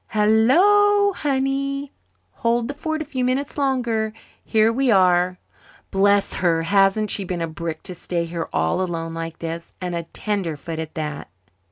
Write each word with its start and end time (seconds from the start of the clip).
"Halloo, 0.07 1.13
honey! 1.13 1.91
Hold 2.41 2.67
the 2.67 2.73
fort 2.73 3.03
a 3.03 3.05
few 3.05 3.23
minutes 3.23 3.55
longer. 3.55 4.13
Here 4.43 4.73
we 4.73 4.89
are. 4.89 5.37
Bless 5.91 6.33
her, 6.33 6.63
hasn't 6.63 7.11
she 7.11 7.23
been 7.23 7.39
a 7.39 7.45
brick 7.47 7.83
to 7.83 7.93
stay 7.93 8.25
here 8.25 8.49
all 8.51 8.81
alone 8.81 9.13
like 9.13 9.37
this 9.37 9.73
and 9.79 9.93
a 9.93 10.01
tenderfoot 10.05 10.79
at 10.79 10.95
that?" 10.95 11.29